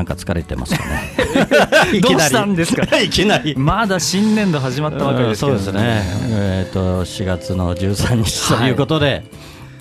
[0.00, 1.12] なんか疲れてますかね。
[2.00, 2.82] どうしたんですか？
[2.98, 3.54] いきなり。
[3.56, 5.58] まだ新年度始まったばかりですけど。
[5.58, 6.02] そうですね。
[6.30, 9.24] えっ、と4月の13日ということで、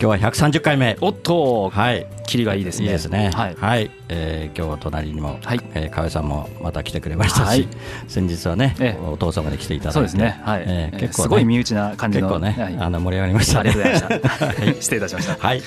[0.02, 0.98] 今日は130回目。
[1.00, 2.06] おっとはい。
[2.28, 2.86] キリがいいですね。
[2.86, 3.32] いいですね。
[3.34, 3.56] はい。
[3.58, 5.62] はい、えー今日は隣にも、はい。
[5.74, 7.68] えー河合さんもまた来てくれましたし、はい。
[8.10, 9.08] 先日はね、ええ。
[9.10, 10.42] お父様に来ていただいて、そうですね。
[10.44, 12.28] はい、えー結構、ね、すごい身内な感じの。
[12.28, 12.76] 結構ね、はい。
[12.78, 13.70] あの盛り上がりましたね。
[13.70, 14.76] ありがとうございました、はい。
[14.82, 15.48] 失礼いたしました。
[15.48, 15.62] はい、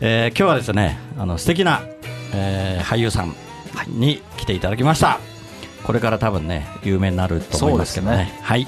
[0.00, 1.82] えー今日はですね、あの素敵な、
[2.32, 3.34] えー俳優さん
[3.88, 5.18] に来ていただきました。
[5.84, 8.16] これから多分ね、有名になると思いますけどね。
[8.16, 8.66] そうですはい、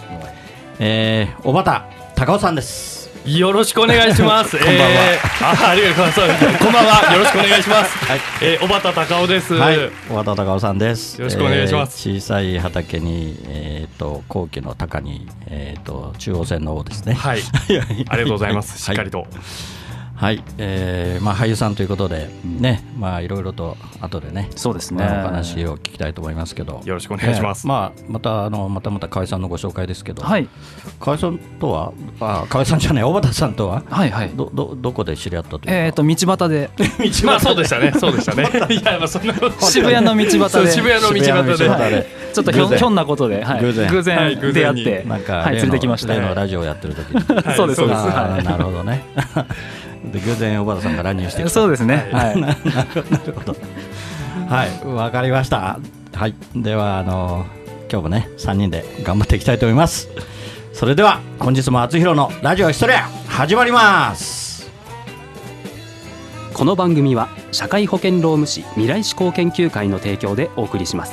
[0.78, 1.82] えー、小畑
[2.14, 3.06] 隆夫さんです。
[3.26, 4.56] よろしくお願いします。
[4.56, 6.58] こんばんはえーあありがとうございます。
[6.64, 7.12] こんばんは。
[7.12, 7.98] よろしくお願いします。
[8.06, 9.54] はいえー、小畑隆夫です。
[9.54, 9.76] はい、
[10.08, 11.18] 小畑隆夫さんです。
[11.18, 17.14] よろしくお願いしますえー小さい畑に、えっ、と、後期の高に、えっ、と、中央線の方ですね。
[17.14, 17.40] はい。
[18.08, 18.80] ありがとうございます。
[18.80, 19.22] しっかりと。
[19.22, 19.26] と。
[20.16, 24.50] はい、えーまあ、俳優さんということで、ね、まあ、いろいろと後でね。
[24.56, 26.80] そうですねまあお話を聞きたいと思いますけど。
[26.84, 30.22] よろしくお願いしますえーまあ、また、あの、またまた河合さんのご紹介ですけど。
[30.22, 30.48] はい
[30.98, 33.82] 河合さんとは、あ、河合さんじゃない、小畑さんとは。
[33.90, 35.72] はいはいど、ど、どこで知り合ったというか。
[35.72, 36.70] えっ、と道端で
[37.24, 37.92] まあそうでしたね。
[37.92, 38.44] そうでしたね。
[38.74, 39.66] いやまあそんなこと。
[39.66, 41.22] 渋谷の道端で渋谷の道端で。
[41.22, 47.14] 渋谷の道端でちょっとひょひょんなことで、はい、偶然偶然はい偶然に出会って、なんか、はい、連れてきました、例のラジオをやってる時に。
[47.16, 49.04] はいそうですそうですなるほどね。
[50.12, 51.50] で偶然小畑さんが乱入してきた。
[51.50, 53.56] そうですねはい、 なるほど。
[54.48, 55.78] はい、わかりました。
[56.14, 57.46] はい、ではあの
[57.90, 60.08] 今日もね三人で頑張っていきたいと思います。
[60.72, 64.46] それでは本日も厚弘のラジオヒストレア始まります。
[66.56, 71.12] この番組は社会保険労務士未来志向研究会の提供でお送りします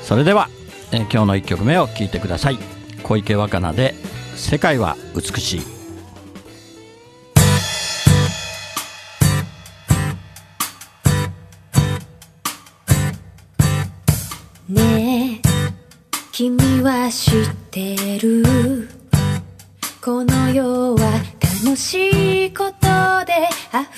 [0.00, 0.48] それでは、
[0.92, 2.58] えー今日の一曲目を聞いてください。
[3.02, 3.94] 小池若菜で
[4.36, 5.71] 世界は美しい。
[16.32, 17.34] 君は知っ
[17.70, 18.42] てる。
[20.02, 21.20] この世は
[21.62, 22.88] 楽しいこと
[23.26, 23.50] で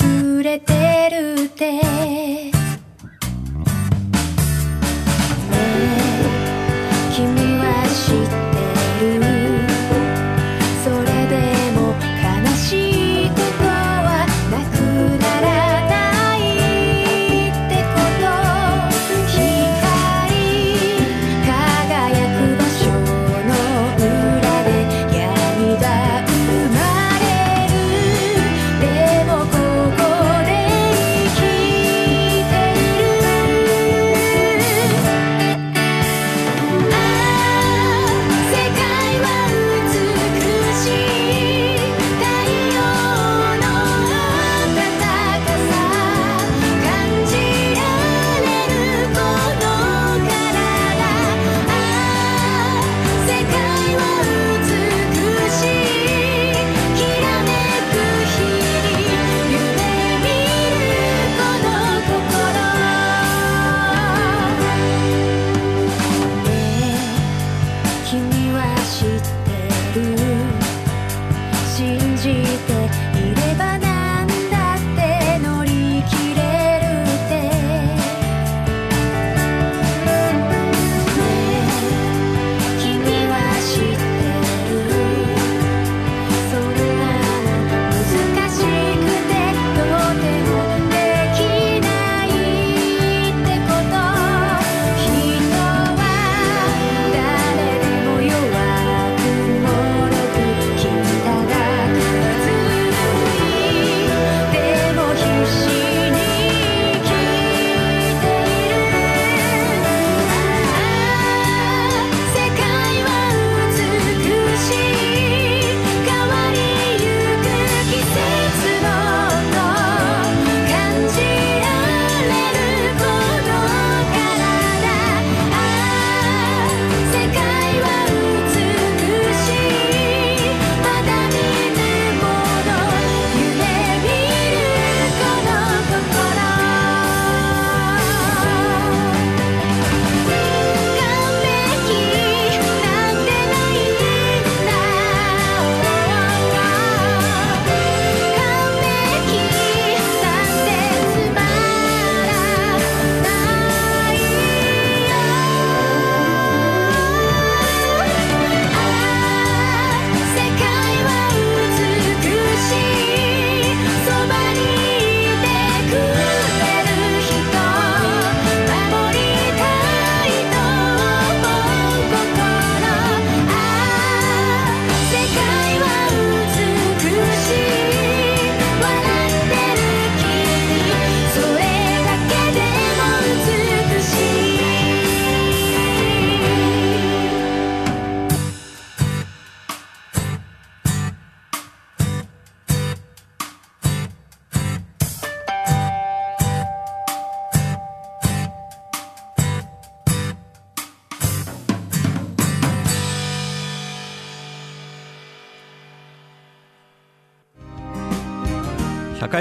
[0.03, 2.54] 溢れてるって。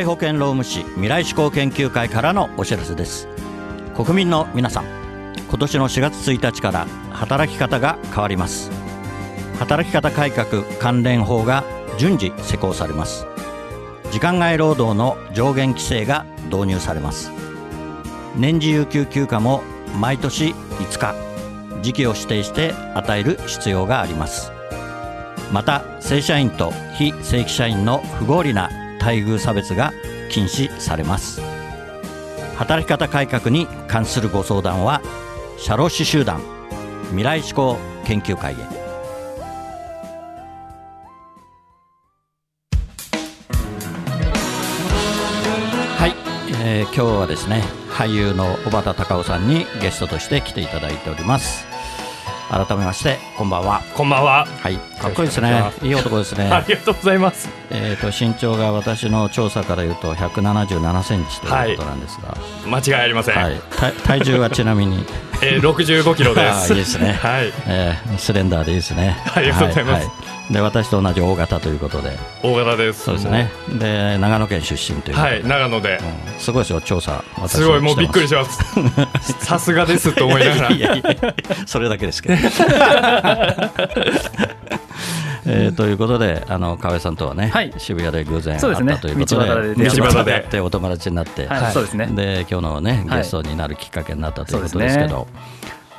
[0.04, 3.30] 社会保険労務士未来志向研究会からのお知らせです。
[3.96, 4.86] 国民の皆さん
[5.48, 8.70] 今年の4月1日から働き方が変わります。
[9.60, 11.64] 働き方改革関連法が
[11.98, 13.26] 順次施行されます。
[14.12, 17.32] 時間外労働の上限規制が導入されます。
[18.36, 19.64] 年次有給休暇も
[19.98, 21.16] 毎年5日。
[21.82, 24.52] 時期を指定して与える必要があります。
[25.54, 28.70] また正社員と非正規社員の不合理な
[29.04, 29.92] 待遇差別が
[30.30, 31.42] 禁止されます。
[32.56, 35.02] 働き方改革に関するご相談は
[35.58, 36.42] 社労士集団
[37.10, 38.56] 未来志向研究会へ。
[45.98, 46.14] はい、
[46.64, 51.68] えー今日はですね俳優の小畑隆夫さんにゲストとして来ていただいております。
[52.54, 54.46] 改めましてこんばんはこんばんは。
[54.46, 57.50] はいかっこいいですねいいい男ですねありがとうございます。
[57.72, 63.36] えー、と身長が私の調査から言うと177センチということなんですが、間違いありません。
[63.36, 65.04] はい体体重はちなみに、
[65.42, 66.74] えー、65キロであす。
[66.74, 67.52] ーいいですねはい。
[67.66, 69.18] えースレンダーでいいですね。
[69.34, 70.12] ありがとうございますは
[70.52, 73.04] で私と同じ大型ということで、大型です。
[73.04, 73.50] そうですね。
[73.80, 76.00] で長野県出身ということで、はい、長野で。
[76.02, 77.24] うんすごいですよ調査。
[77.38, 78.60] 私すごい、もうびっくりしします。
[79.46, 80.72] さすがですと思いながら。
[80.72, 81.36] いやいや
[81.66, 82.36] それだけですけど。
[85.46, 92.08] えーということであの河合さんとはね、はい渋谷で偶然会ったということで道端で出会いました道端で会ってお友達になって、はい、そうですね。
[92.08, 95.28] で今日のねはいゲストになるきっかけになったということですけど、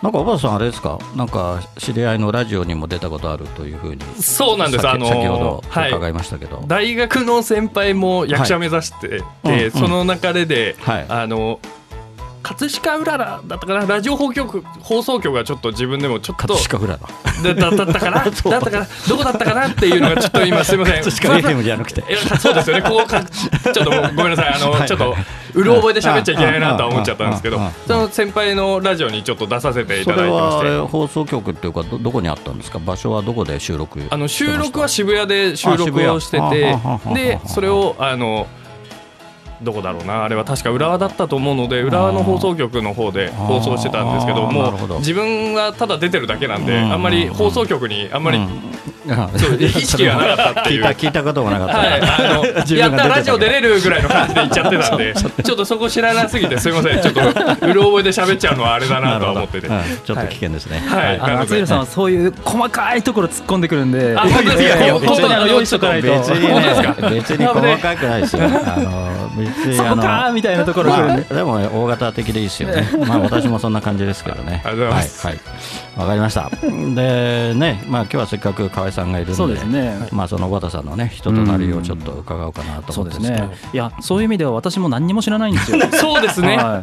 [0.05, 0.99] なんか小畑さんあれですか？
[1.17, 4.87] なんか知り合いのラジオにも出たことあるというふうにそうなんです。
[4.87, 5.91] あの先ほどはい。
[5.91, 9.65] 伺いましたけど、大学の先輩も役者目指してて、はい。
[9.65, 11.07] うんその流れで、はい。
[11.09, 11.59] あの
[12.45, 13.87] 葛飾うららだったかな？
[13.87, 16.99] ラジオ放送局放送局がちょっと自分でもちょっと葛飾フラ
[17.43, 18.23] だだだったかな？
[18.25, 18.87] だったかな？
[19.09, 21.03] どこだったかなっていうのがちょっと今すいません。
[21.03, 22.05] 葛飾 FM じゃなくて
[22.39, 22.83] そうですよね。
[22.83, 24.55] ここかちょっとごめんなさい。
[24.55, 25.17] あの、はいはいちょっと
[25.55, 27.61] うる覚えで喋っちゃいけないなとは思っちゃったんですけど。
[27.87, 30.79] その先輩のラジオにちょっと出させていただいてまして。
[30.81, 32.79] 放送局っていうかどどこにあったんですか？
[32.79, 36.77] 場所はどこで収録あの収録はし渋谷で収録をしてて
[37.15, 38.47] でそれをあの
[39.63, 40.25] どこだろうな。
[40.25, 46.93] あれは確か浦和だったと思うので浦和の放送局の方で放送してたんですけどもう自分はただ出てるだけなんでうん。
[46.93, 48.39] あんまり放送局にあんまり
[49.59, 50.85] 意識がなかったっていう。
[50.85, 57.03] 聞いた聞いたこともなかった、はい、あの自やったラジオ出れるぐらいの感じで言っちゃってたんでちょっとそこ知らなすぎてすいません。
[57.03, 57.25] ちょっとう
[57.73, 59.67] る覚えで喋っちゃうのはあれだなとは思ってて。
[59.67, 61.19] うんちょっと危険ですね、はい。
[61.19, 64.85] あの厚弘さんはそういう細かいところ突っ込んでくるんで、あ本当ですか。
[64.85, 66.09] ええ本当にあの用意しとかないと。
[66.09, 68.45] 別に細かくないですよ。
[68.45, 71.03] あの別にそこあのかーみたいなところで。
[71.03, 72.89] まあ、でも、ね、大型的でいいですよね。
[73.07, 74.63] まあ、私もそんな感じですけどね。
[74.65, 75.27] ありがとうございます。
[75.27, 75.45] はい、はい。
[75.97, 76.51] わかりました。
[76.61, 79.37] で、ね、まあ、今日はせっかく河合さんがいるんで。
[79.37, 83.63] そうですねまあ、その小田さんのね、人となりをちょっと伺おうかなとそうです思ってんです。
[83.63, 83.71] ね。
[83.73, 85.79] いや、そういう意味では私も何にも知らないんですよ。
[85.93, 86.83] そうですねは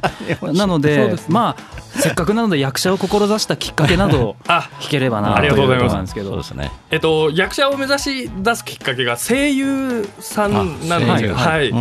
[0.53, 4.35] い なのでまあせっかくなので役者を志したきっかけなど
[4.79, 6.71] 聞ければなありがとうございますところなんですけどそうですね。
[6.89, 10.53] えっと、役者を目指し出すきっかけが声優さん
[10.87, 11.35] なんですよ。
[11.35, 11.73] はい、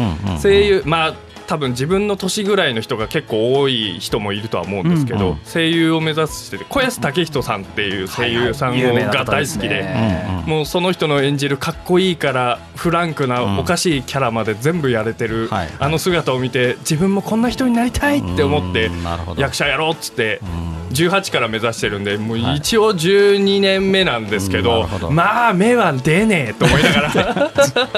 [0.42, 1.14] 声優、まあ、
[1.50, 5.38] 多分自分の年ぐらいの人が結構多い人もいるとは思うんですけど、うんうん。
[5.44, 9.82] 声優を目指してて小安武人さんっていう声優さんが大好きで。
[9.82, 15.68] ねもうその人の演じるかっこいいからフランクなうんおかしいキャラまで全部やれてるはい。
[15.80, 18.90] あの姿を見て自分もこんな人になりたいって思って
[19.36, 20.80] 役者やろうっつってうん。
[20.92, 22.56] 18から目指してるんでもうはい。
[22.58, 27.50] 一応12年目なんですけどまあ目は出ねえと思いながら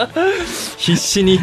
[0.78, 1.38] 必死に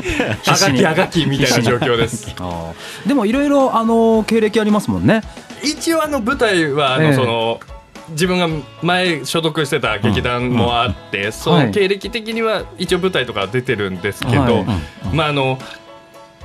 [0.48, 2.34] あがきあがきみたいな状況です。
[2.40, 3.08] あー。
[3.08, 5.22] でもいろいろあの経歴ありますもんね。
[5.64, 7.14] 一応あの舞台はあのええ。
[7.14, 7.60] その
[8.12, 8.48] 自分が
[8.82, 14.66] 前所属してた劇団もあって、その経歴的には一応舞台とか出てるんですけど、はい。
[15.14, 15.60] まああの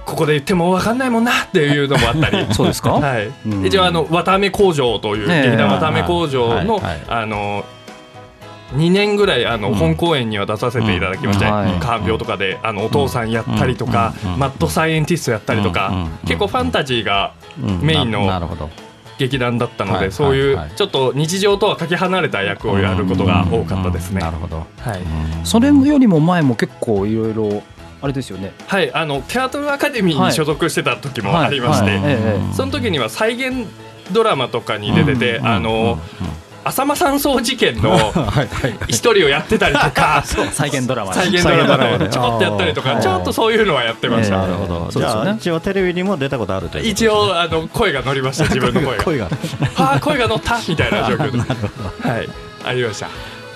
[0.05, 2.47] ここで言っても分かんないもんなっていうのもあったり。
[2.53, 2.91] そうですか？
[2.93, 3.31] はい。
[3.47, 3.65] うん。
[3.67, 5.43] 一応あの綿あめ工場というええ。
[5.45, 7.65] 劇団綿あめ工場のあの
[8.73, 9.75] 2年ぐらいあのうん。
[9.75, 17.81] 本公演には出させていただきまして、看病とかであのお父さんやったりとか、マッドサイエンティストやったりとか、結構ファンタジーがうん。
[17.83, 18.29] メインの。
[19.17, 20.13] 劇団だったので、はい。
[20.13, 24.21] そういうちょっと日常とはかけ離れた役をやることが多かったですね。
[24.21, 24.67] なるほど。
[24.81, 25.01] はい、
[25.45, 27.63] それよりも前も結構いろいろ
[28.03, 28.53] あれですよね。
[28.67, 32.01] はい、あのテアトルアカデミーに所属してた時もありまして、
[32.55, 33.69] その時には再現
[34.13, 35.47] ドラマとかに出てて、うん。
[35.47, 35.99] あの、
[36.65, 38.13] 浅間山荘事件の。
[38.89, 40.23] 一人をやってたりとか。
[40.53, 43.01] 再現ドラマ再現ドラマででちょこっとやったりとか。
[43.01, 44.89] ちょっとそういうのはやってました、ええなるほど。
[44.91, 47.09] じゃあ一応テレビにも出たことあるということですね。
[47.09, 49.05] 一応あの声が乗りました 自分の声が。
[49.05, 49.25] 声が。
[49.75, 52.29] はあ声が乗ったみたいな状況ではい。
[52.65, 53.09] ありました。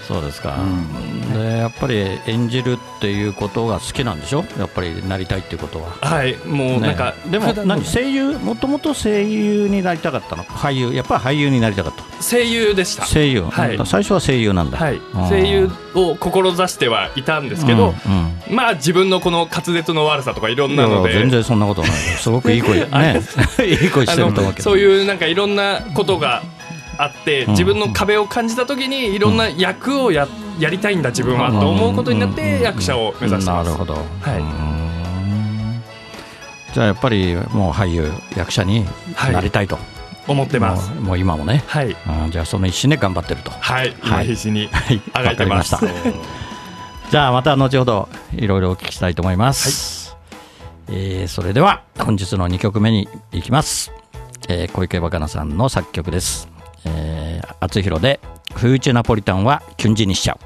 [0.07, 0.55] そうですか。
[1.33, 4.45] でやっぱり演じるっていうことが好きなんでしょ？
[4.59, 5.91] やっぱりなりたいっていうことは。
[6.01, 6.37] はい。
[6.47, 7.85] もうなんか、ね、でも何？
[7.85, 8.39] 声優？
[8.39, 10.45] もともと声優になりたかったの？
[10.45, 10.95] 俳優？
[10.95, 13.05] やっぱり俳優になりたかった声優でした。
[13.07, 13.79] 声優、はい。
[13.87, 14.97] 最初は声優なんだ、はい。
[14.97, 18.13] うん声優を志してはいたんですけど、うん
[18.51, 18.57] うん。
[18.57, 21.13] まあ自分のこの滑舌の悪さとかいろんなので。
[21.13, 22.31] 全然そんなことないよす。
[22.31, 22.85] ごくいい声。
[22.87, 23.21] ね。
[23.67, 24.63] いい声してると思うけど。
[24.63, 26.43] そういうなんかいろんなことが
[26.97, 27.51] あってん。
[27.51, 30.27] 自分の壁を感じた時にいろんな役をや
[30.59, 33.69] やりたいんだ自分はと思うことになって役者を目指してます。
[33.69, 34.01] なるほど、は
[36.71, 36.75] い。
[36.75, 38.85] じゃあやっぱりもう俳優役者に
[39.33, 39.79] なりたいと、
[40.27, 40.93] 思ってます。
[40.95, 41.97] もう今もね、はい。
[42.25, 43.51] うんじゃあその一心で頑張ってると。
[43.51, 43.95] はい。
[44.03, 44.27] 今はい。
[44.27, 45.01] 必死にはい。
[45.13, 45.75] あがいてます。
[45.75, 46.23] わかりま
[47.11, 50.15] じゃあまた後ほどいろいろお聞きしたいと思います、
[50.89, 53.93] えーそれでは本日の2曲目に行きます、
[54.51, 56.51] えー小池若菜さんの作曲です、
[56.85, 58.21] えー、厚弘で
[58.55, 60.39] 「フーチェナポリタンはキュンジにしちゃう」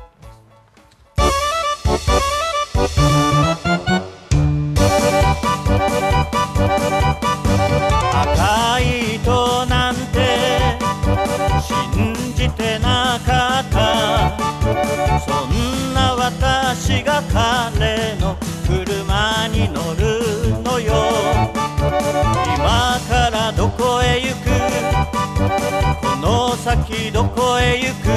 [27.11, 28.09] どこへ行く？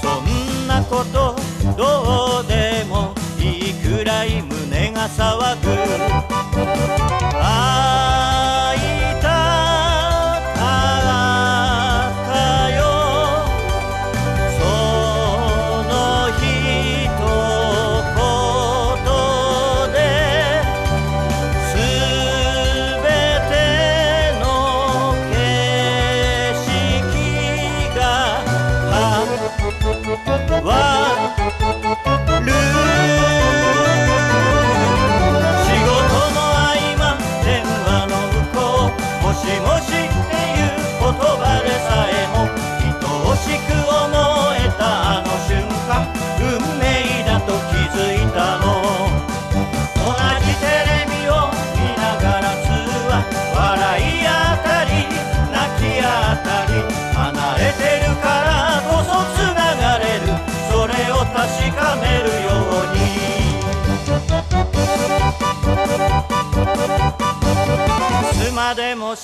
[0.00, 1.36] そんなこと
[1.76, 5.56] どうでもいいくらい胸が騒
[6.08, 6.13] ぐ。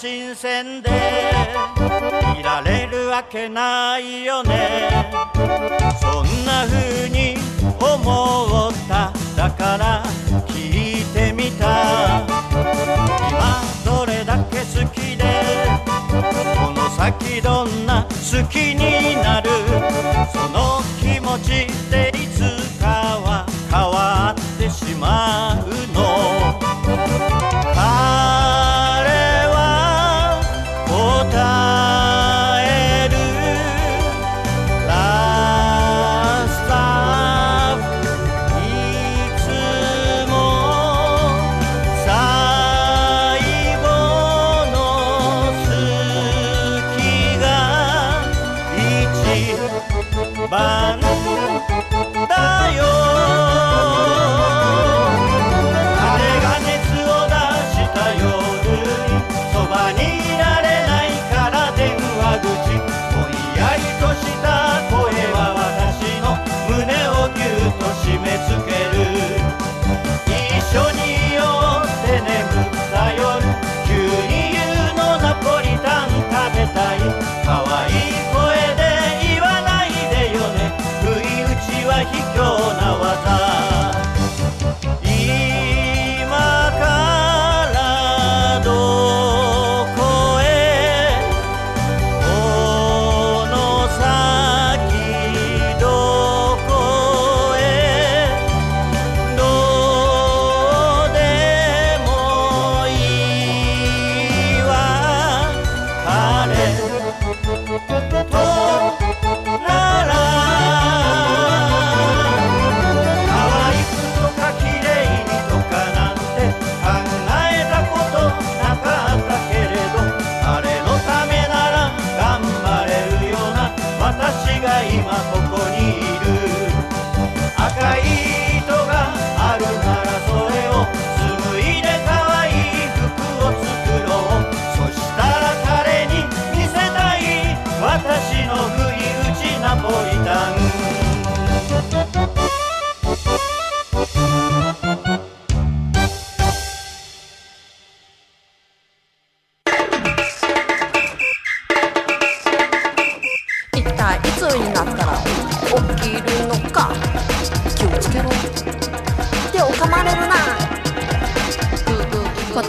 [0.00, 3.79] 新鮮でいられるわけない。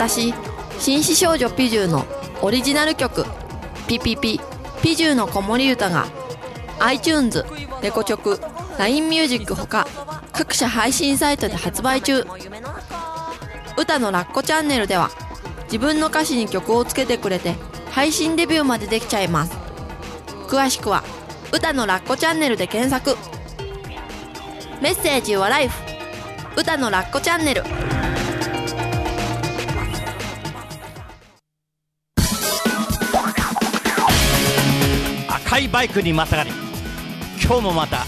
[0.02, 0.34] 私
[0.80, 2.06] 紳士少女ピジューの
[2.42, 3.26] オリジナル曲
[3.88, 4.40] 「ピピピ
[4.82, 6.08] ピジューの子守歌が
[6.80, 7.46] iTunes、
[7.84, 8.40] レコチョク、
[8.82, 9.86] LINE ミュージックほか
[10.34, 12.26] 各社配信サイトで発売中。
[13.78, 15.12] 歌のラッコチャンネルでは
[15.66, 17.54] 自分の歌詞に曲をつけてくれて
[17.92, 19.56] 配信デビューまでできちゃいます。
[20.48, 21.04] 詳しくは
[21.54, 23.16] 「歌のラッコチャンネル」で検索。
[24.82, 25.80] メッセージはライフ。
[26.58, 27.64] 歌のラッコチャンネル。
[35.30, 36.52] 赤いバイクにまたがり
[37.40, 38.08] 今日もまた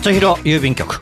[0.00, 1.00] 厚弘郵便局。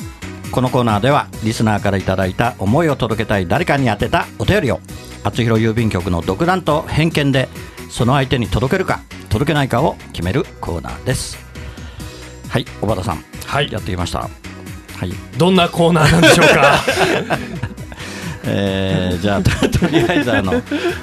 [0.51, 4.81] このコーナーではリスナーからいただいた思いを届けたい誰かに宛てたお便りを
[5.23, 7.49] 厚弘郵便局の独断と偏見で
[7.91, 11.39] その相手に届けるか届けないかを決めるコーナーです。
[12.49, 13.23] はい小畑さん。
[13.47, 13.71] はい。
[13.71, 14.21] やってきました。
[14.21, 14.29] は
[15.07, 15.13] い。
[15.37, 16.81] どんなコーナーなんでしょうか？
[18.51, 20.53] えーじゃあととりあえずあの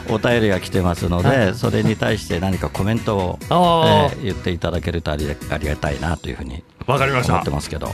[0.09, 7.89] お便りが来てますので、それに対して何かコメントを、あえー言っていただけるとありありがたいなというふうにあわかりまし思ったてますけど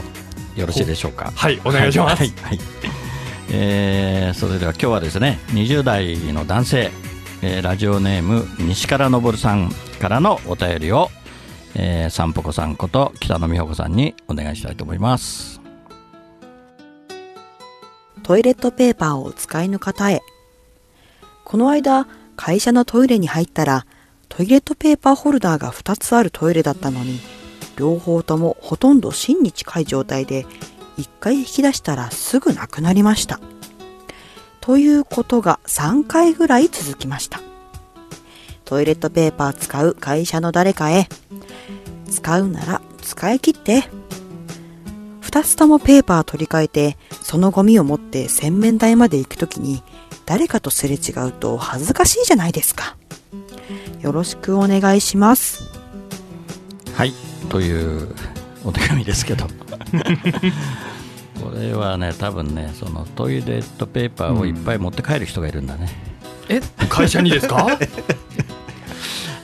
[0.56, 1.32] よろしいでしょうか？
[1.34, 2.20] はいお願いします。
[2.20, 2.58] はい、はい。
[3.50, 6.90] えーそれでは今日はですね20代の男性、
[7.42, 11.10] えーラジオネーム西からのぼるさんからのお便りを、
[11.74, 15.61] えー、さんぽこさんこと北野美穂子さんにお願いしたいと思います
[18.22, 20.22] トイレットペーパーを使いの方へ。
[21.44, 22.06] この間、
[22.36, 23.84] 会社のトイレに入ったら、
[24.28, 27.20] トイレットペーパーホルダーが2つあるトイレだったのに、
[27.76, 30.46] 両方ともほとんど芯に近い状態で、
[30.98, 33.40] 1回引き出したらすぐなくなりました。
[34.60, 37.40] ということが3回ぐらい続きました。
[38.64, 41.08] トイレットペーパー使う会社の誰かへ、
[42.08, 43.82] 使うなら使い切って。
[45.32, 49.82] 二つともペーパー取り替えて、そのゴミを持って洗面台まで行くときに、
[50.26, 52.96] 誰かとすれ違うと恥ずかしいじゃないですか。
[54.02, 55.64] よろしくお願いします。
[56.94, 57.14] はい
[57.48, 57.72] とい
[58.04, 58.14] う
[58.62, 59.52] お手紙ですけどこ
[61.58, 65.88] れはね多分ねそのトイレットペーパーをいっぱい持って帰る人がいるんだね、
[66.50, 67.66] え会社にですか？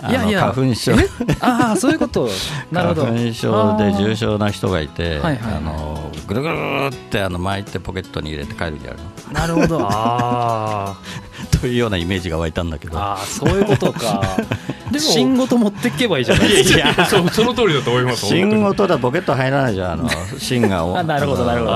[0.08, 0.52] いやいや。
[0.52, 0.92] 花粉症。
[0.92, 0.96] え？
[1.40, 2.28] ああそういうこと。
[2.70, 3.06] なるほど。
[3.06, 5.38] 花粉症で重症な人がいてはいはい。
[5.56, 6.54] あのぐるぐる
[6.90, 9.56] ってあの巻いてポケットに入れて帰るんじゃないの。
[9.56, 9.88] なるほど。
[9.90, 10.94] あ
[11.60, 12.98] というようなイメージが湧いたんだけど。
[12.98, 14.22] ああそういうことか。
[14.92, 16.46] でも芯ごと持ってけばいいじゃない。
[16.46, 16.86] あですかいや。
[16.90, 21.72] いやそうその通りだと思います芯ごとだポケット入らないじゃんあの芯があなるほどなるほど。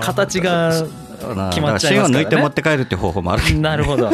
[0.00, 0.72] 形が
[1.50, 2.18] 決まっちゃ芯をいますからね。
[2.18, 4.10] 抜いて持って帰るっていう方法もあるなるほど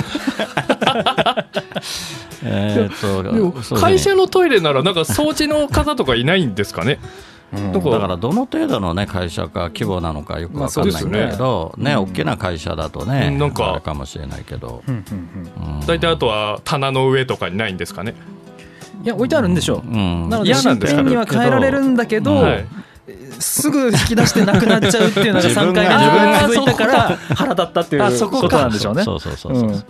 [3.81, 6.99] 会社のトイレならなんか掃除の方とかいないんですかね？
[7.73, 13.73] どこだからどの程度の、ね、会社か規模なのかよくわかんないんだけど、ね大きな会社だとね、うんなんか。
[13.73, 15.05] あれかもしれないけど、うんうん
[15.77, 18.15] うん大体あとは棚の上とかにないんですかね？
[18.99, 19.89] うんいや置いてあるんでしょう。
[19.89, 20.31] ん。
[20.31, 22.67] なので新品には変えられるんだけど、はい
[23.41, 29.03] すぐ引き出してなくなっちゃうっていうのが3自分が回目続いたか自ら腹立ったっていうあそことなんでしょうね。
[29.03, 29.85] そうそうそうそう、うん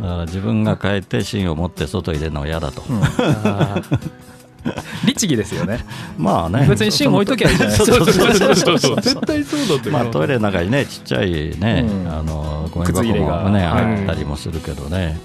[0.00, 3.00] だから自分が変えて芯を持って外に出るのは嫌だと、うん。
[5.06, 5.84] 律儀ですよね。
[6.16, 6.66] まあね。
[6.68, 7.96] 別に芯置いときゃいいじゃないですか。
[7.96, 8.78] そうそうそうそう。
[8.78, 12.12] そう絶対そうだってまあ、トイレの中にねちっちゃいね、うん。
[12.12, 15.18] あのゴミ箱もねはい入ったりもするけどね、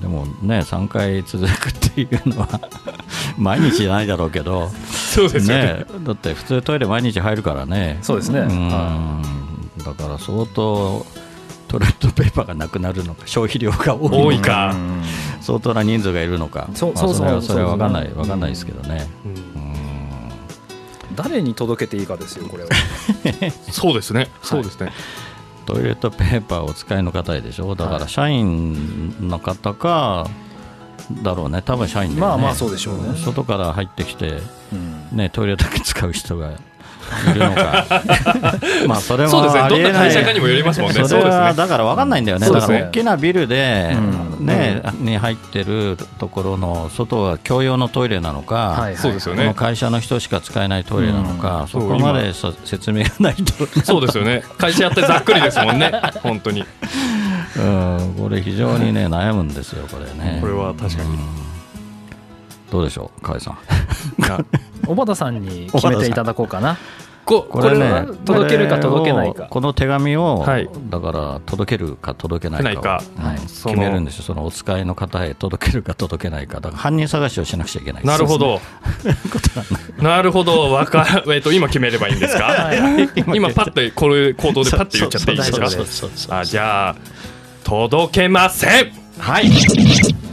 [0.00, 2.60] でもね3回続くっていうのは
[3.38, 4.70] 毎日じゃないだろうけど。
[5.10, 5.64] そうですよね。
[5.64, 5.84] ね。
[6.04, 7.98] だって普通トイレ毎日入るからね。
[8.02, 8.40] そうですね。
[8.40, 8.68] うん。
[8.68, 9.22] は
[9.84, 11.06] だから相当
[11.70, 14.72] トイレットペーパーがなくなるのか消費量が多いの多いか。
[14.74, 15.02] うん
[15.40, 16.68] 相当な人数がいるのか。
[16.74, 19.30] そうまあそれは分かんない分かんないですけどね、うん。
[19.32, 19.74] うん。
[21.16, 22.70] 誰に届けていいかですよこれは。
[23.72, 24.28] そうですね。
[24.42, 24.92] そうですね。
[25.64, 30.28] トイレットペーパーをお使いの方へでしょだから社員の方か
[31.22, 31.62] だろうね。
[31.62, 32.28] 多分社員だよね。
[32.28, 33.16] まあまあそうでしょうね。
[33.16, 34.40] 外から入ってきて、
[34.72, 35.16] うん。
[35.16, 36.52] ね、トイレだけ使う人が
[37.30, 37.84] いるのか。
[38.86, 39.68] まあそれもそうですね。
[39.68, 41.04] どんな会社かにもよりますもんね。
[41.06, 42.46] それはだから分かんないんだよね。
[42.46, 43.96] う大きなビルで、
[44.38, 49.52] ねに入ってるところの外が共用のトイレなのか、はいそうですよね。
[49.54, 54.42] 会社の人しか使えないトイレなのか、そこまでそ説明がないと、そうですよね。
[54.58, 55.92] 会社やってざっくりですもんね。
[56.22, 56.64] 本当に。
[57.56, 60.38] うん、これ非常にね悩むんですよこれね。
[60.40, 61.18] これは確かに
[62.70, 63.58] どうでしょう河合さん。
[64.86, 66.76] 小畑さんに決めていただこうかな。
[67.26, 69.44] ここれね届けるか届けないか。
[69.44, 70.68] この手紙を、はい。
[70.88, 73.02] だから届けるか届けないかをないか。
[73.22, 73.38] はい。
[73.40, 74.24] 決めるんですよ。
[74.24, 76.54] そのお使いの方へ届けるか届けないか。
[76.56, 78.60] だから犯人探しをしなくちゃいけないなるほど。
[80.00, 80.72] なるほど。
[80.72, 82.70] わか、 えっと今決めればいいんですか？
[83.34, 85.52] 今パッとこれ口頭でパッと言っちゃっていいです。
[86.28, 86.96] かあじゃあ
[87.62, 88.92] 届けません。
[89.18, 89.48] はい。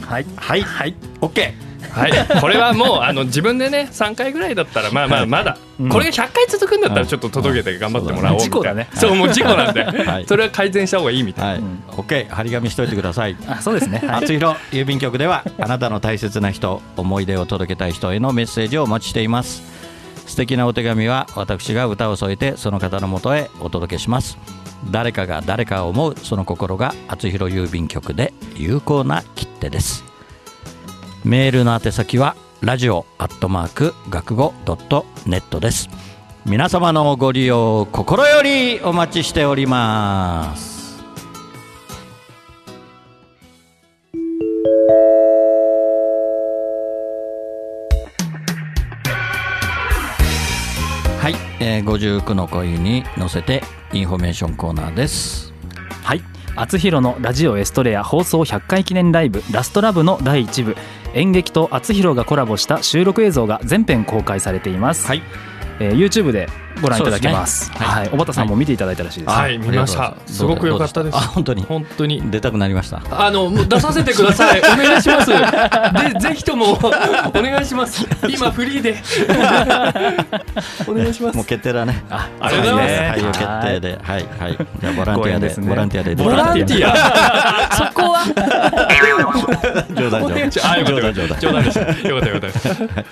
[0.07, 0.25] はい。
[0.37, 0.61] はい。
[0.61, 0.95] はい。
[1.21, 1.53] オッケ
[1.91, 8.49] はい、これはもうあの自分でね3回ぐらいだったらまあまあまだ、これが100回続くんだったらちょっと届けて頑張ってもらおうみたいな。
[8.49, 8.89] 事故だね。
[8.93, 10.25] そうもう事故なんで、はい。
[10.25, 13.35] それは改善した方がいいみたいな、はい、オッケー張り紙しといてください。
[13.47, 13.99] あそうですね。
[13.99, 14.23] はい。
[14.23, 19.63] 厚弘郵便局ではあなたの大切な人思い出を届けたい人へのメッセージをお待ちしています。
[20.25, 24.37] 素敵なお手紙は私が歌を添えてその方のもとへお届けします。
[24.91, 30.03] 誰かが誰かを思うその心が厚弘郵便局で有効な切手です
[31.27, 35.89] メールの宛先はラジオアットマーク学語ドットネットです。
[36.45, 41.03] 皆様のご利用心よりお待ちしております。
[51.19, 55.53] はい、えー、59の恋に乗せてインフォメーションコーナーです。
[56.03, 56.21] はい
[56.57, 60.75] 厚弘のラジオエストレア放送100回記念ライブラストラブの第1部。
[61.17, 65.23] 演劇と厚弘がコラボした収録映像が全編公開されています、はい。
[65.79, 66.47] えー YouTube で
[66.81, 67.65] ご覧いただけます。
[67.65, 67.77] すね。
[67.79, 70.15] はい、小畑さんも見ていただいたらしいです、はい見ました。
[70.25, 70.37] す。
[70.37, 71.17] すごく良かったです。
[71.17, 71.63] 本当に。
[71.63, 72.21] 本当に。
[72.29, 73.01] 出たくなりました。
[73.11, 74.59] あのもう出させてください。
[74.73, 75.31] お願いします。
[75.31, 76.79] でぜひともお
[77.41, 78.05] 願いします。
[78.27, 78.95] 今フリーで。
[80.87, 81.35] お願いします。
[81.35, 82.03] もう決定だね。
[82.09, 83.01] あありがとうございます。
[83.01, 87.75] はい、決定で、はい、はい、じゃあボランティアで、すねボランティアで、ボランティア。
[87.75, 88.86] そこは？
[89.95, 92.35] 冗談冗談、あよかった冗談、冗談でしたよかった。
[92.35, 93.03] よかった。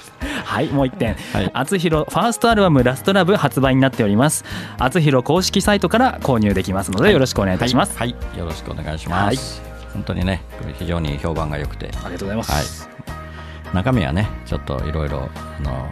[0.45, 1.15] はいもう一点。
[1.33, 1.51] はい。
[1.53, 4.45] 厚弘ファーストアルバム「ラストラブ発売になっております。
[4.77, 8.39] 厚弘公式サイトから購入できますのでよろしくお願いいたします、はい、はい。
[8.39, 9.61] よろしくお願いします。
[9.93, 10.41] 本当にね、
[10.77, 15.89] 非常に評判が良くて、ありがとうございます、はい、中身はね、ちょっといろいろ、あの、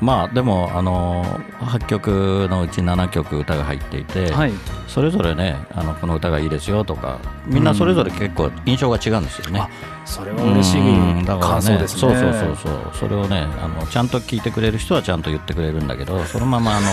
[0.00, 1.24] まあ、でも、あの、
[1.60, 4.52] 8曲のうち7曲歌が入っていて、はい。
[4.88, 9.60] それぞれね、あの、この歌がいいですよとか、みんなそれぞれ結構印象が違うんですよね。
[9.60, 9.68] あ
[10.04, 12.00] それは嬉しい感想ですね。
[12.00, 12.78] そうそうそうそう。
[12.94, 16.86] それをねあのちゃんと聞いてくれる人はちゃんと言ってくれるんだけどそのままあの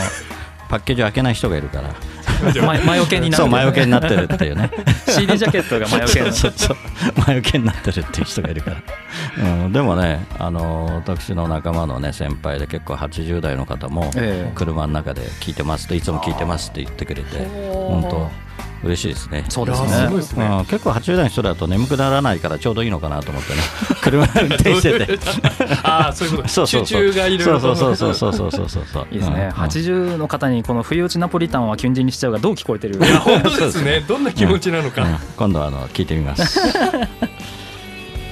[0.72, 1.94] パッケージを開けない人がいるから。
[2.66, 3.44] ま魔除けになる。
[3.44, 4.72] そう魔除けになってるっていうね。
[5.06, 6.34] CD ジャケットが魔除けになる。
[6.34, 6.78] そうそう。
[7.18, 8.78] 魔除けになってるっていう人がいるから、
[9.64, 14.52] うん、でもねあの私の仲間のね先輩で結構80代の方もええ。
[14.56, 18.32] 車の中で聞いてますっていつも聞いてますって言ってくれて本当
[18.84, 19.46] 嬉しいですね。
[19.50, 20.16] そうですね。
[20.16, 20.46] ですね。
[20.46, 23.60] うん、結構80代の人だと眠くならないからちょうどいいのかなと思ってね。
[24.02, 25.20] 車運転してて。
[25.84, 26.50] ああそういうこと。
[26.50, 27.02] そうそうそう。
[27.04, 29.08] 集中がいるそうそうそうそうそうそうそうそう。
[29.12, 29.64] いいですね、うん。
[29.64, 32.98] 80の方にこの冬打ちナポリタンはキュンジにしちゃうがどう聞こえてる？
[32.98, 34.04] いや本当ですね。
[34.08, 35.18] どんな気持ちなのか、うん。
[35.38, 36.60] 今度はあの聞いてみます。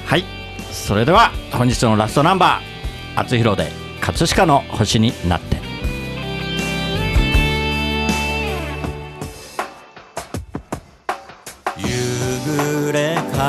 [0.06, 0.24] はい。
[0.72, 5.60] それでは本日のラストナンバー「厚弘で葛飾の星になって」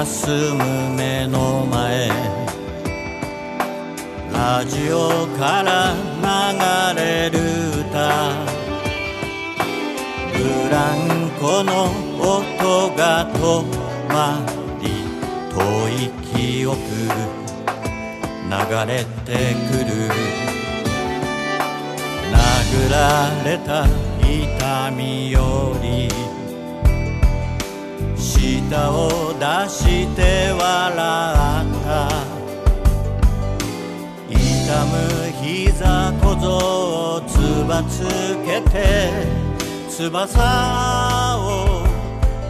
[0.02, 2.10] 暮れかすむ目の前。
[4.34, 5.94] ラジオから
[6.96, 7.38] 流れる
[7.82, 7.92] 歌。
[10.34, 10.40] ブ
[10.72, 13.64] ランコの音が止
[14.12, 14.44] ま
[14.82, 14.86] り
[15.52, 15.56] 遠
[15.90, 16.78] い記憶
[18.50, 19.30] 流れて
[19.70, 19.90] くる。
[22.32, 22.98] 殴ら
[23.44, 23.86] れた
[24.26, 26.10] 痛みより
[28.18, 30.62] 舌を出して笑っ
[31.84, 32.06] た
[34.30, 34.38] 痛
[34.86, 34.94] む
[35.42, 36.46] 膝小僧
[37.16, 37.34] をつ
[37.68, 38.06] ばつ
[38.46, 38.76] けて
[39.90, 40.38] 翼
[41.40, 41.42] を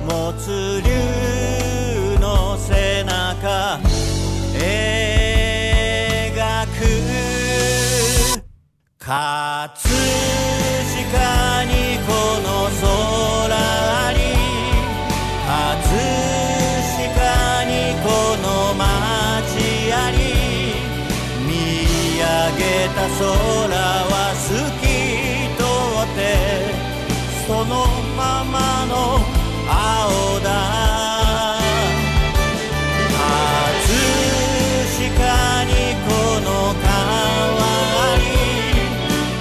[0.05, 3.79] 持つ竜の背中。
[4.53, 5.47] 描
[6.65, 6.75] く。
[8.99, 9.71] 葛
[10.91, 11.71] 飾に
[12.05, 12.11] こ
[12.43, 14.00] の空。
[23.21, 24.83] 空は透き
[25.55, 26.19] 通って
[27.45, 27.85] その
[28.17, 28.55] まま
[28.89, 28.93] の
[29.69, 30.49] 青だ
[33.13, 33.93] 葛
[34.97, 35.09] 飾
[35.65, 35.71] に
[36.07, 36.09] こ
[36.41, 36.49] の
[36.81, 36.89] 川
[38.17, 38.25] に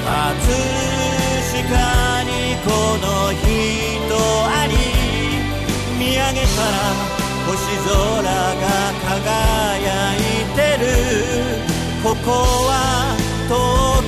[0.04, 0.12] 葛
[1.50, 1.64] 飾
[2.24, 2.30] に
[2.66, 2.68] こ
[3.00, 3.48] の人
[4.46, 4.72] あり
[5.98, 6.76] 見上げたら
[7.46, 7.50] 星
[7.88, 7.88] 空
[8.28, 8.68] が
[9.08, 10.18] 輝い
[10.54, 11.70] てる。
[12.02, 13.19] ここは
[13.50, 13.60] 東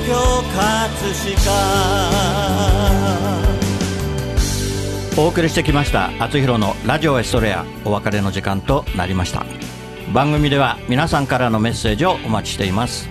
[0.07, 0.13] 京
[0.55, 0.87] 葛
[1.35, 1.51] 飾。
[5.17, 7.65] お送りしてきました厚弘のラジオエストレア。
[7.83, 9.45] お別れの時間となりました。
[10.13, 13.09] 番組では皆さんからのメッセージをお待ちしています。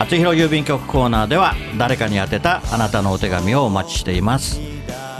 [0.00, 4.60] 厚弘郵便局コーナーでは誰かに宛てたあなたのお手紙をお待ちしています。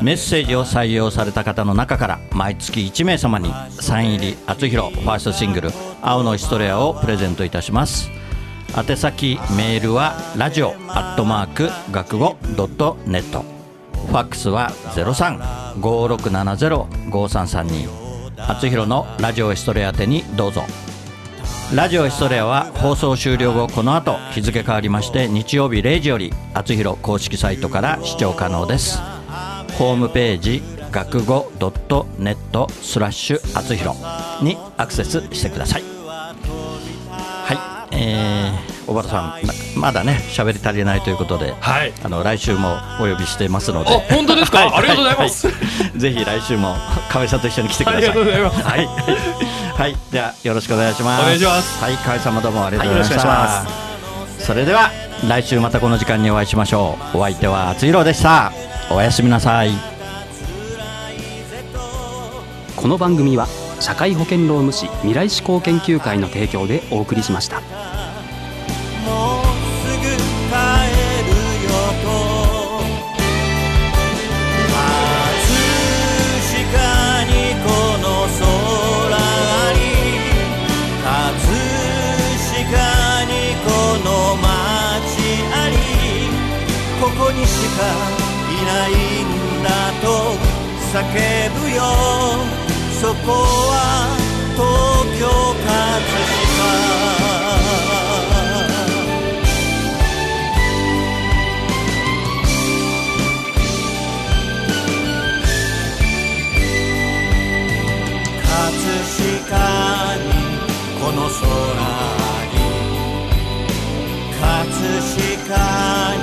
[0.03, 5.71] メッセージを採用された方の中から毎月1名様にサイン入り厚弘ファーストシングル
[6.03, 8.11] 「青のエストレア」をプレゼントいたします。
[8.77, 13.45] 宛先メールはラジオアットマーク学語ドットネット。
[14.07, 14.71] ファックスは
[15.81, 17.89] 0356705332
[18.37, 20.63] 厚弘のラジオエストレア宛にどうぞ。
[21.75, 28.99] ラジオエストレアは放送終了後この後日付変わりまして日曜日0時より厚弘公式サイトから視聴可能です。
[29.79, 33.97] ホームページ学語ドットネットスラッシュ厚弘
[34.43, 35.83] にアクセスしてください。
[35.83, 36.35] は
[37.55, 37.59] い。
[37.93, 38.30] えー、
[38.91, 41.93] 小原さんままだね喋り足りないということで、はい。
[42.03, 43.95] あの来週もお呼びしていますので。
[43.95, 44.59] あ本当ですか？
[44.59, 44.73] はい。
[44.79, 45.47] ありがとうございます。
[45.47, 45.53] は
[45.95, 45.99] い。
[46.01, 46.75] ぜひ来週も
[47.09, 48.03] 河合さんと一緒に来てください。
[48.03, 48.63] ありがとうございます。
[48.65, 51.23] はい、はい、ではよろしくお願いします。
[51.23, 51.85] お願いします。
[51.85, 51.95] はい。
[51.95, 53.91] 河合さんもどうもありがとうございました、はい
[54.43, 54.91] それでは
[55.29, 57.19] 来週またこの時間にお会いしましょう。
[57.19, 58.53] お相手は厚弘でした。
[58.91, 59.71] おやすみなさい。
[62.75, 63.47] この番組は
[63.79, 67.61] 社会保険労務士未来志向研究会の提供でお送りしました
[87.21, 87.85] こにしか
[88.49, 89.69] いないんだ
[90.01, 90.07] と
[90.91, 90.97] 叫
[91.61, 91.79] ぶよ。
[93.01, 93.33] そこ
[93.71, 93.77] は
[94.57, 94.65] 東
[95.19, 96.51] 京葛飾
[108.43, 108.49] 葛
[109.07, 109.61] 飾
[110.17, 110.29] に
[111.01, 111.41] この空
[112.53, 112.59] に
[114.41, 114.43] 葛
[115.01, 115.55] 飾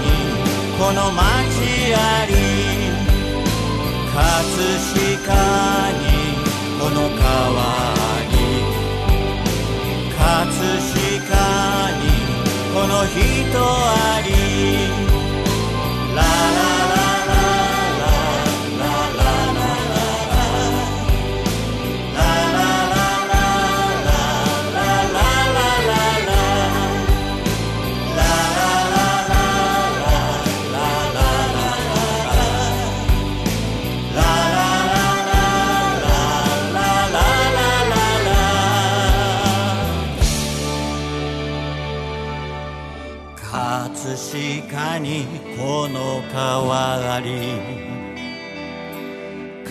[0.01, 0.06] に。
[0.87, 1.19] この街
[1.93, 2.31] あり
[4.15, 4.23] 葛
[4.95, 6.07] 飾に
[6.79, 7.59] この川
[8.31, 8.33] に
[10.17, 10.23] 葛
[10.87, 11.35] 飾
[11.91, 12.07] に
[12.73, 13.19] この人
[13.59, 14.31] あり。
[16.15, 16.76] ララ